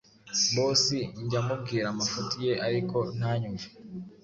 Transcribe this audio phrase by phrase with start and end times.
[0.55, 3.67] bossi njya mubwira amafuti ye ariko ntanyumve